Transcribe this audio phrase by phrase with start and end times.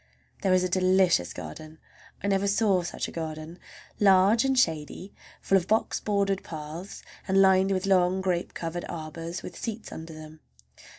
[0.41, 1.77] There is a delicious garden!
[2.23, 7.69] I never saw such a garden—large and shady, full of box bordered paths, and lined
[7.69, 10.39] with long grape covered arbors with seats under them.